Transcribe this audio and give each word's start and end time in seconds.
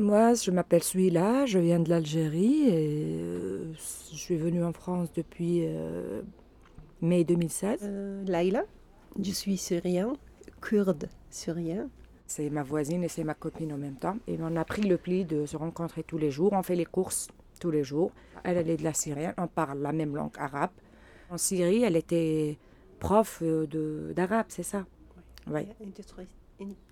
Moi, 0.00 0.32
je 0.32 0.50
m'appelle 0.50 0.82
Suila, 0.82 1.44
je 1.44 1.58
viens 1.58 1.78
de 1.78 1.90
l'Algérie 1.90 2.70
et 2.70 3.18
euh, 3.20 3.70
je 4.10 4.16
suis 4.16 4.38
venue 4.38 4.64
en 4.64 4.72
France 4.72 5.12
depuis 5.14 5.66
euh, 5.66 6.22
mai 7.02 7.22
2016. 7.22 7.80
Euh, 7.82 8.24
Laïla, 8.24 8.64
je 9.22 9.30
suis 9.30 9.58
syrien, 9.58 10.14
kurde 10.62 11.10
syrien. 11.28 11.90
C'est 12.26 12.48
ma 12.48 12.62
voisine 12.62 13.04
et 13.04 13.08
c'est 13.08 13.24
ma 13.24 13.34
copine 13.34 13.74
en 13.74 13.76
même 13.76 13.96
temps. 13.96 14.16
Et 14.26 14.38
on 14.40 14.56
a 14.56 14.64
pris 14.64 14.80
le 14.80 14.96
pli 14.96 15.26
de 15.26 15.44
se 15.44 15.58
rencontrer 15.58 16.02
tous 16.02 16.16
les 16.16 16.30
jours. 16.30 16.54
On 16.54 16.62
fait 16.62 16.76
les 16.76 16.86
courses 16.86 17.28
tous 17.60 17.70
les 17.70 17.84
jours. 17.84 18.10
Elle, 18.42 18.56
elle 18.56 18.70
est 18.70 18.78
de 18.78 18.84
la 18.84 18.94
Syrienne, 18.94 19.34
on 19.36 19.48
parle 19.48 19.82
la 19.82 19.92
même 19.92 20.16
langue 20.16 20.32
arabe. 20.38 20.70
En 21.28 21.36
Syrie, 21.36 21.82
elle 21.82 21.96
était 21.96 22.56
prof 23.00 23.42
euh, 23.42 24.14
d'arabe, 24.14 24.46
c'est 24.48 24.62
ça? 24.62 24.86
Oui. 25.46 25.68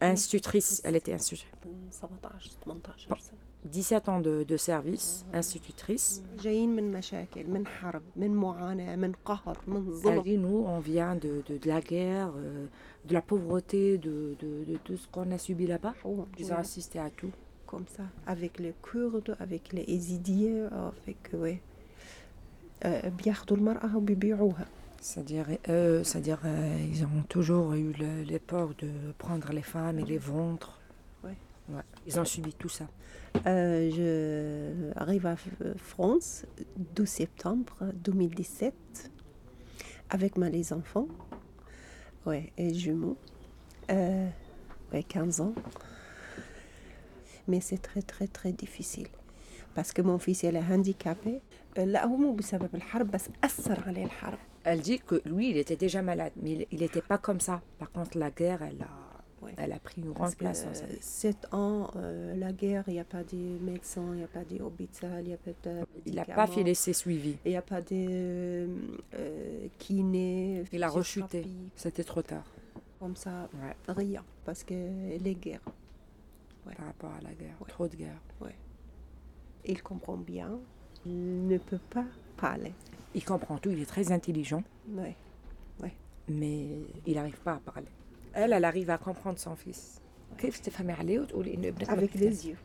Institutrice, 0.03 0.83
elle 0.85 0.97
était 0.97 1.15
institutrice. 1.15 1.58
17 1.92 2.10
18 2.24 3.20
سنة 3.22 3.38
17 3.66 4.10
ans 4.10 4.20
de, 4.20 4.44
de 4.44 4.58
service, 4.58 5.26
institutrice. 5.34 6.22
جايين 6.44 6.76
من 6.76 6.92
مشاكل 6.92 7.48
من 7.50 7.68
حرب 7.68 8.02
من 8.16 8.32
معاناة 8.36 8.96
من 8.96 9.12
قهر 9.26 9.58
من 9.68 9.88
Elle 9.88 10.04
ظلم 10.04 10.22
dit, 10.24 10.38
nous, 10.38 10.66
on 10.68 10.80
vient 10.80 11.16
de, 11.16 11.42
de, 11.50 11.58
de 11.58 11.68
la 11.68 11.80
guerre, 11.82 12.32
euh, 12.36 12.66
de 13.06 13.14
la 13.14 13.22
pauvreté, 13.22 13.98
de, 13.98 14.36
de, 14.42 14.64
de 14.72 14.78
tout 14.84 14.98
ce 14.98 15.08
qu'on 15.08 15.32
a 15.32 15.38
subi 15.38 15.66
là-bas. 15.68 15.94
Oh, 16.04 16.26
Ils 16.38 16.48
ont 16.52 16.56
ouais, 16.56 16.60
assisté 16.62 17.00
à 17.00 17.10
tout. 17.10 17.32
comme 17.66 17.86
ça 17.98 18.04
avec 18.28 18.60
les 18.60 18.74
Kurdes 18.88 19.36
avec 19.40 19.64
les 19.74 19.86
Yézidiyens 19.94 20.70
avec 20.90 21.22
ouais 21.34 21.58
آه، 22.84 23.10
بياخدوا 23.10 23.58
المرأة 23.58 23.98
وبيبيعوها 23.98 24.66
C'est-à-dire, 25.02 25.48
euh, 25.68 26.02
c'est-à-dire 26.04 26.40
euh, 26.46 26.78
ils 26.94 27.04
ont 27.04 27.24
toujours 27.28 27.74
eu 27.74 27.92
le- 28.02 28.22
les 28.32 28.40
peurs 28.40 28.74
de 28.84 28.90
prendre 29.18 29.52
les 29.52 29.62
femmes 29.76 30.00
et 30.00 30.06
les 30.14 30.18
ventres. 30.18 30.77
Ils 32.07 32.19
ont 32.19 32.25
subi 32.25 32.53
tout 32.55 32.69
ça. 32.69 32.89
Euh, 33.47 33.91
je 33.91 34.99
arrive 34.99 35.27
à 35.27 35.37
France 35.77 36.47
12 36.95 37.09
septembre 37.09 37.93
2017 37.95 39.11
avec 40.11 40.39
ma 40.39 40.49
les 40.49 40.73
enfants 40.73 41.09
ouais, 42.27 42.53
et 42.57 42.73
jumeaux. 42.73 43.17
Euh, 43.91 44.29
ouais, 44.93 45.03
15 45.03 45.41
ans. 45.41 45.55
Mais 47.47 47.61
c'est 47.61 47.79
très 47.79 48.03
très 48.03 48.27
très 48.27 48.53
difficile 48.53 49.09
parce 49.75 49.93
que 49.93 50.03
mon 50.03 50.19
fils 50.19 50.45
est 50.45 50.57
handicapé. 50.57 51.41
Euh, 51.79 51.95
elle 54.65 54.81
dit 54.81 54.99
que 54.99 55.23
lui 55.25 55.51
il 55.51 55.57
était 55.57 55.77
déjà 55.77 56.03
malade 56.03 56.33
mais 56.37 56.67
il 56.71 56.81
n'était 56.81 57.03
pas 57.03 57.19
comme 57.19 57.41
ça. 57.41 57.63
Par 57.79 57.91
contre 57.93 58.19
la 58.19 58.31
guerre 58.31 58.63
elle 58.63 58.83
a 58.83 59.08
Ouais. 59.49 59.55
elle 59.57 59.73
a 59.73 59.79
pris 59.79 60.03
une 60.03 60.13
Parce 60.13 60.19
grande 60.19 60.37
place 60.37 60.67
euh, 60.67 60.97
sept 61.01 61.47
ans, 61.53 61.91
euh, 61.97 62.35
la 62.37 62.53
guerre, 62.53 62.85
il 62.87 62.95
n'y 62.95 63.01
a 63.01 63.05
pas 63.05 63.23
de 63.23 63.37
médecin, 63.37 64.05
il 64.13 64.19
n'y 64.19 64.25
a 64.25 64.29
pas 64.29 64.45
d'hôpital, 64.45 65.23
il 65.23 65.29
n'y 65.29 65.35
a 65.35 65.37
pas 65.37 65.51
de. 65.65 65.87
Il 66.07 66.15
n'a 66.15 66.25
pas 66.25 66.47
fait 66.47 66.63
laisser 66.63 66.93
suivi. 66.93 67.37
Il 67.45 67.51
n'y 67.51 67.57
a 67.57 67.63
pas 67.63 67.81
de 67.81 68.69
euh, 69.15 69.69
kiné. 69.79 70.65
Il 70.73 70.83
a 70.83 70.89
rechuté. 70.89 71.47
C'était 71.77 72.05
trop 72.05 72.23
tard. 72.23 72.45
Comme 73.01 73.17
ça, 73.17 73.49
Ouais, 73.63 73.95
rien. 73.95 74.25
Parce 74.45 74.65
que 74.65 74.75
les 75.19 75.35
guerres, 75.35 75.61
par 76.65 76.87
rapport 76.87 77.13
à 77.13 77.21
la 77.23 77.33
guerre. 77.33 77.57
Trop 77.69 77.89
de 77.89 77.97
guerre. 77.97 78.21
il 79.65 79.83
comprend 79.83 80.17
bien. 80.17 80.59
Il 81.07 81.47
ne 81.47 81.59
peut 81.59 81.81
pas 81.91 82.05
parler. 82.37 82.73
Il 83.15 83.25
comprend 83.25 83.57
tout, 83.59 83.71
il 83.71 83.81
est 83.81 83.87
très 83.87 84.13
intelligent, 84.13 84.63
mais 86.29 86.81
il 87.07 87.15
n'arrive 87.15 87.39
pas 87.39 87.55
à 87.55 87.59
parler 87.59 87.89
elle, 88.39 88.53
elle 88.53 88.65
arrive 88.65 88.91
à 88.91 88.99
comprendre 88.99 89.39
son 89.39 89.57
fils. 89.57 90.01
Avec 91.89 92.15
les 92.15 92.49
yeux. 92.49 92.57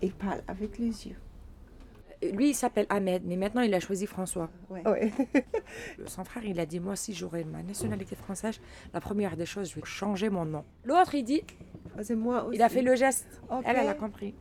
Il 0.00 0.12
parle 0.12 0.42
avec 0.48 0.78
les 0.78 1.06
yeux. 1.08 1.16
Euh, 2.22 2.30
lui, 2.30 2.50
il 2.50 2.54
s'appelle 2.54 2.86
Ahmed, 2.88 3.22
mais 3.26 3.36
maintenant, 3.36 3.60
il 3.60 3.74
a 3.74 3.80
choisi 3.80 4.06
François. 4.06 4.48
Ouais. 4.70 4.80
Ah 4.84 4.92
ouais. 4.92 5.12
Son 6.06 6.24
frère, 6.24 6.44
il 6.46 6.58
a 6.60 6.66
dit, 6.66 6.80
moi, 6.80 6.96
si 6.96 7.12
j'aurais 7.12 7.44
ma 7.44 7.62
nationalité 7.62 8.16
française, 8.16 8.58
la 8.94 9.00
première 9.00 9.36
des 9.36 9.46
choses, 9.46 9.70
je 9.70 9.74
vais 9.76 9.84
changer 9.84 10.30
mon 10.30 10.46
nom. 10.46 10.64
L'autre, 10.84 11.14
il 11.14 11.24
dit, 11.24 11.42
ah, 11.96 12.02
c'est 12.02 12.14
moi 12.16 12.44
aussi. 12.44 12.56
Il 12.56 12.62
a 12.62 12.68
fait 12.68 12.82
le 12.82 12.96
geste. 12.96 13.26
Elle, 13.64 13.76
elle 13.76 13.88
a 13.88 13.94
compris. 13.94 14.34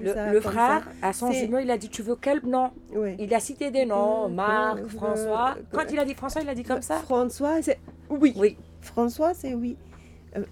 Le, 0.00 0.32
le 0.32 0.40
frère, 0.40 0.88
à 1.00 1.12
son 1.12 1.30
jumeau, 1.32 1.58
il 1.58 1.70
a 1.70 1.78
dit 1.78 1.88
Tu 1.88 2.02
veux 2.02 2.16
quel 2.16 2.40
nom? 2.44 2.70
Oui. 2.94 3.16
Il 3.18 3.32
a 3.34 3.40
cité 3.40 3.70
des 3.70 3.84
noms 3.86 4.28
Marc, 4.28 4.86
François. 4.88 5.56
Quand 5.70 5.84
il 5.90 5.98
a 5.98 6.04
dit 6.04 6.14
François, 6.14 6.42
il 6.42 6.48
a 6.48 6.54
dit 6.54 6.64
comme 6.64 6.82
ça? 6.82 6.96
François, 6.96 7.62
c'est 7.62 7.78
oui. 8.10 8.34
oui. 8.36 8.56
François, 8.80 9.32
c'est 9.34 9.54
oui. 9.54 9.76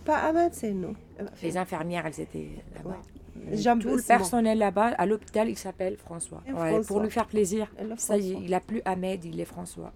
Pas 0.04 0.19
Ahmed, 0.19 0.53
c'est 0.54 0.72
non. 0.72 0.94
Les 1.42 1.56
infirmières, 1.56 2.06
elles 2.06 2.20
étaient 2.20 2.50
là-bas. 2.76 2.91
Ouais. 3.37 3.56
Tout 3.81 3.88
le 3.97 4.02
personnel 4.02 4.58
là-bas, 4.58 4.88
à 4.98 5.06
l'hôpital, 5.06 5.48
il 5.48 5.56
s'appelle 5.56 5.97
François. 5.97 6.42
François. 6.47 6.82
Pour 6.87 7.00
lui 7.00 7.10
faire 7.10 7.26
plaisir. 7.26 7.72
Ça 7.97 8.16
y 8.19 8.32
est, 8.32 8.38
il 8.42 8.50
n'a 8.50 8.60
plus 8.60 8.82
Ahmed, 8.84 9.25
il 9.25 9.41
est 9.41 9.44
François. 9.47 9.92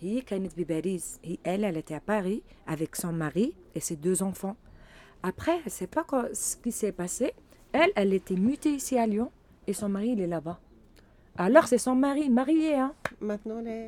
هي 0.00 0.20
كانت 0.20 0.52
بباريس. 0.58 1.18
Et 1.24 1.38
Elle, 1.44 1.64
elle 1.64 1.76
était 1.76 1.94
à 1.94 2.00
Paris 2.14 2.42
avec 2.66 2.96
son 2.96 3.12
mari 3.12 3.54
et 3.74 3.80
ses 3.80 3.96
deux 3.96 4.22
enfants. 4.22 4.56
Après, 5.22 5.56
elle 5.58 5.64
ne 5.72 5.76
sait 5.80 5.86
pas 5.96 6.04
quoi- 6.10 6.28
ce 6.44 6.56
qui 6.62 6.72
s'est 6.80 6.92
passé. 7.02 7.26
Elle, 7.72 7.92
elle 8.00 8.12
était 8.20 8.40
mutée 8.48 8.74
ici 8.80 8.94
à 8.98 9.06
Lyon 9.12 9.30
et 9.68 9.72
son 9.80 9.88
mari, 9.96 10.08
il 10.16 10.20
est 10.26 10.26
là-bas. 10.36 10.58
Alors, 11.46 11.66
c'est 11.70 11.82
son 11.88 11.96
mari, 12.06 12.24
marié. 12.40 12.70
Hein. 12.84 12.92
Maintenant, 13.20 13.60
les... 13.68 13.82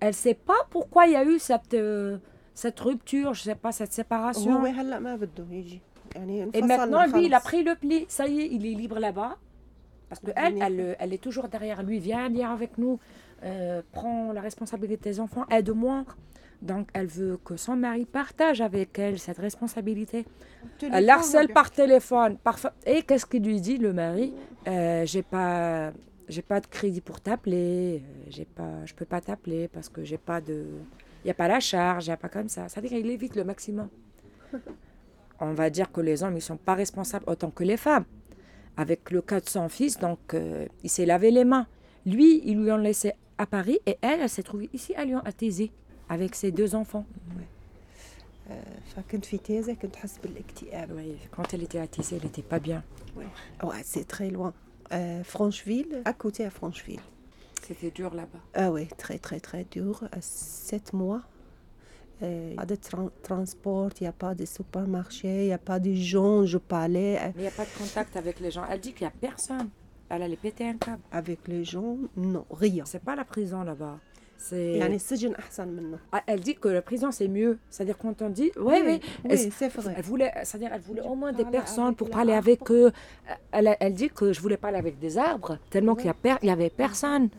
Elle 0.00 0.08
ne 0.08 0.12
sait 0.26 0.38
pas 0.50 0.60
pourquoi 0.74 1.02
il 1.06 1.12
y 1.12 1.16
a 1.16 1.24
eu 1.32 1.38
cette, 1.38 1.74
euh, 1.74 2.18
cette 2.62 2.78
rupture, 2.80 3.30
je 3.34 3.40
ne 3.42 3.44
sais 3.50 3.60
pas, 3.64 3.72
cette 3.72 3.92
séparation. 3.92 4.50
هو 4.52 4.66
هلا 4.66 4.98
ما 4.98 5.16
بده 5.16 5.46
يجي 5.50 5.80
يعني 6.14 6.50
Et 6.52 6.56
انفصلنا 6.56 7.06
maintenant, 7.06 7.12
lui, 7.14 7.26
il 7.28 7.34
a 7.34 7.38
خلص. 7.40 7.46
pris 7.50 7.62
le 7.62 7.74
pli. 7.76 8.06
Ça 8.08 8.26
y 8.26 8.40
est, 8.40 8.46
il 8.56 8.66
est 8.66 8.74
libre 8.82 8.98
là-bas. 8.98 9.36
Parce 10.09 10.21
que 10.21 10.31
elle, 10.35 10.61
elle, 10.61 10.79
euh, 10.79 11.13
est 11.13 11.21
toujours 11.21 11.47
derrière 11.49 11.83
lui. 11.83 11.99
Viens, 11.99 12.29
viens 12.29 12.53
avec 12.53 12.77
nous. 12.77 12.99
Euh, 13.43 13.81
prends 13.91 14.31
la 14.33 14.41
responsabilité 14.41 15.09
des 15.09 15.19
enfants. 15.19 15.45
Aide-moi. 15.49 16.05
Donc, 16.61 16.89
elle 16.93 17.07
veut 17.07 17.37
que 17.45 17.55
son 17.55 17.75
mari 17.75 18.05
partage 18.05 18.61
avec 18.61 18.97
elle 18.97 19.19
cette 19.19 19.37
responsabilité. 19.37 20.25
Téléphone, 20.79 20.97
Elle 20.99 21.09
harcèle 21.09 21.45
bien. 21.47 21.53
par 21.53 21.69
téléphone. 21.71 22.37
Parfois. 22.37 22.73
Et 22.85 23.03
qu'est-ce 23.03 23.25
qu'il 23.25 23.43
lui 23.43 23.61
dit, 23.61 23.77
le 23.77 23.93
mari 23.93 24.33
Euh, 24.67 25.05
J'ai 25.05 25.21
pas... 25.23 25.91
J'ai 26.29 26.41
pas 26.41 26.59
de 26.59 26.67
crédit 26.67 26.99
pour 26.99 27.21
t'appeler, 27.21 28.03
euh, 28.03 28.23
j'ai 28.27 28.43
pas, 28.43 28.83
je 28.85 28.93
peux 28.93 29.05
pas 29.05 29.21
t'appeler 29.21 29.69
parce 29.69 29.87
que 29.87 30.03
j'ai 30.03 30.17
pas 30.17 30.41
de, 30.41 30.65
il 31.23 31.27
y 31.29 31.31
a 31.31 31.33
pas 31.33 31.47
la 31.47 31.61
charge, 31.61 32.07
il 32.07 32.09
y 32.09 32.11
a 32.11 32.17
pas 32.17 32.27
comme 32.27 32.49
ça. 32.49 32.67
C'est-à-dire 32.67 32.89
qu'il 32.89 33.09
évite 33.09 33.37
le 33.37 33.45
maximum. 33.45 33.87
On 35.39 35.53
va 35.53 35.69
dire 35.69 35.89
que 35.89 36.01
les 36.01 36.23
hommes 36.23 36.35
ils 36.35 36.41
sont 36.41 36.57
pas 36.57 36.73
responsables 36.73 37.23
autant 37.29 37.49
que 37.49 37.63
les 37.63 37.77
femmes 37.77 38.03
avec 38.77 39.11
le 39.11 39.21
cas 39.21 39.41
de 39.41 39.49
son 39.49 39.67
fils, 39.69 39.97
donc 39.97 40.33
euh, 40.33 40.67
il 40.83 40.89
s'est 40.89 41.05
lavé 41.05 41.31
les 41.31 41.43
mains. 41.43 41.67
Lui, 42.05 42.41
ils 42.45 42.57
lui 42.57 42.71
ont 42.71 42.77
laissé 42.77 43.13
à 43.37 43.45
Paris 43.45 43.79
et 43.85 43.97
elle, 44.01 44.21
elle 44.21 44.29
s'est 44.29 44.43
trouvée 44.43 44.69
ici 44.73 44.93
à 44.95 45.03
Lyon, 45.03 45.21
à 45.25 45.31
Thésée, 45.31 45.71
avec 46.09 46.35
ses 46.35 46.51
deux 46.51 46.75
enfants. 46.75 47.05
Ouais. 47.35 47.43
Euh, 48.51 48.61
oui, 50.95 51.15
quand 51.31 51.53
elle 51.53 51.63
était 51.63 51.79
à 51.79 51.87
Thésée, 51.87 52.15
elle 52.17 52.23
n'était 52.23 52.41
pas 52.41 52.59
bien. 52.59 52.83
Ouais. 53.15 53.25
Ouais, 53.63 53.81
c'est 53.83 54.07
très 54.07 54.29
loin. 54.29 54.53
Euh, 54.93 55.23
Francheville, 55.23 56.01
à 56.05 56.13
côté 56.13 56.45
à 56.45 56.49
Francheville. 56.49 57.01
C'était 57.61 57.91
dur 57.91 58.13
là-bas. 58.13 58.39
Ah 58.53 58.71
oui, 58.71 58.87
très 58.97 59.17
très 59.17 59.41
très 59.41 59.65
dur. 59.65 60.07
Sept 60.21 60.93
mois, 60.93 61.23
il 62.21 62.27
n'y 62.27 62.53
a 62.53 62.55
pas 62.55 62.65
de 62.65 62.75
tra 62.75 63.09
transport, 63.21 63.89
il 63.99 64.03
n'y 64.03 64.07
a 64.07 64.11
pas 64.11 64.33
de 64.33 64.45
supermarché, 64.45 65.43
il 65.43 65.47
n'y 65.47 65.53
a 65.53 65.57
pas 65.57 65.79
de 65.79 65.93
gens, 65.93 66.45
je 66.45 66.57
parlais. 66.57 67.19
Eh. 67.21 67.27
Mais 67.27 67.33
il 67.35 67.41
n'y 67.41 67.47
a 67.47 67.51
pas 67.51 67.65
de 67.65 67.77
contact 67.77 68.15
avec 68.17 68.39
les 68.39 68.51
gens. 68.51 68.63
Elle 68.69 68.79
dit 68.79 68.93
qu'il 68.93 69.05
n'y 69.05 69.13
a 69.13 69.15
personne. 69.19 69.69
Elle 70.09 70.23
allait 70.23 70.37
péter 70.37 70.67
un 70.67 70.77
câble. 70.77 71.01
Avec 71.11 71.47
les 71.47 71.63
gens, 71.63 71.97
non, 72.15 72.45
rien. 72.49 72.85
C'est 72.85 73.03
pas 73.03 73.15
la 73.15 73.25
prison 73.25 73.63
là-bas. 73.63 73.99
C'est... 74.37 74.79
Ah, 76.11 76.21
elle 76.27 76.39
dit 76.39 76.55
que 76.55 76.67
la 76.67 76.81
prison 76.81 77.11
c'est 77.11 77.27
mieux. 77.27 77.57
C'est-à-dire 77.69 77.97
quand 77.97 78.21
on 78.21 78.29
dit, 78.29 78.51
oui, 78.57 78.75
oui, 78.85 78.99
oui 79.25 79.51
c'est 79.51 79.67
vrai. 79.69 79.95
Elle 79.97 80.03
voulait, 80.03 80.31
c'est-à-dire 80.43 80.69
elle 80.73 80.81
voulait 80.81 81.01
au 81.01 81.15
moins 81.15 81.33
des 81.33 81.45
personnes 81.45 81.95
pour 81.95 82.09
parler 82.09 82.33
avec 82.33 82.69
eux. 82.71 82.91
Elle, 83.51 83.75
elle, 83.79 83.93
dit 83.93 84.09
que 84.09 84.33
je 84.33 84.39
voulais 84.39 84.57
parler 84.57 84.77
avec 84.77 84.99
des 84.99 85.17
arbres 85.17 85.57
tellement 85.71 85.95
qu'il 85.95 86.11
y, 86.11 86.45
y 86.45 86.49
avait 86.49 86.69
personne. 86.69 87.29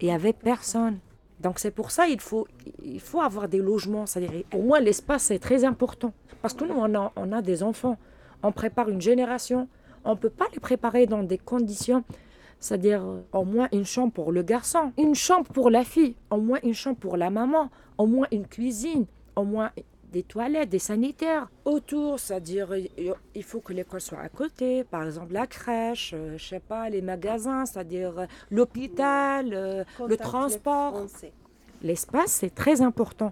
Il 0.00 0.08
y 0.08 0.10
avait 0.10 0.32
personne. 0.32 0.98
Donc 1.40 1.58
c'est 1.58 1.70
pour 1.70 1.90
ça 1.90 2.06
il 2.08 2.20
faut, 2.20 2.46
il 2.82 3.00
faut 3.00 3.20
avoir 3.20 3.48
des 3.48 3.58
logements. 3.58 4.06
C'est-à-dire, 4.06 4.42
l'espace 4.80 5.24
c'est 5.24 5.38
très 5.38 5.64
important. 5.64 6.12
Parce 6.42 6.54
que 6.54 6.64
nous, 6.64 6.74
on 6.76 6.94
a, 6.94 7.12
on 7.16 7.32
a 7.32 7.42
des 7.42 7.62
enfants. 7.62 7.98
On 8.42 8.52
prépare 8.52 8.88
une 8.88 9.00
génération. 9.00 9.68
On 10.04 10.10
ne 10.10 10.16
peut 10.16 10.30
pas 10.30 10.46
les 10.52 10.60
préparer 10.60 11.06
dans 11.06 11.22
des 11.22 11.38
conditions 11.38 12.04
c'est-à-dire 12.58 13.04
au 13.32 13.44
moins 13.44 13.68
une 13.72 13.84
chambre 13.84 14.12
pour 14.12 14.32
le 14.32 14.42
garçon, 14.42 14.92
une 14.98 15.14
chambre 15.14 15.46
pour 15.52 15.70
la 15.70 15.84
fille, 15.84 16.16
au 16.30 16.38
moins 16.38 16.58
une 16.62 16.74
chambre 16.74 16.96
pour 16.96 17.16
la 17.16 17.30
maman, 17.30 17.70
au 17.98 18.06
moins 18.06 18.26
une 18.32 18.46
cuisine, 18.46 19.06
au 19.36 19.44
moins 19.44 19.70
des 20.16 20.22
toilettes, 20.22 20.70
des 20.70 20.78
sanitaires 20.78 21.50
autour, 21.66 22.18
c'est-à-dire 22.18 22.68
il 23.34 23.42
faut 23.42 23.60
que 23.60 23.74
l'école 23.74 24.00
soit 24.00 24.20
à 24.20 24.30
côté, 24.30 24.82
par 24.82 25.02
exemple 25.04 25.34
la 25.34 25.46
crèche, 25.46 26.12
euh, 26.14 26.38
je 26.38 26.46
sais 26.52 26.60
pas, 26.60 26.88
les 26.88 27.02
magasins, 27.02 27.66
c'est-à-dire 27.66 28.20
euh, 28.20 28.26
l'hôpital, 28.50 29.52
euh, 29.52 29.84
le 30.08 30.16
transport. 30.16 31.04
L'espace, 31.82 32.30
c'est 32.30 32.54
très 32.54 32.80
important. 32.80 33.30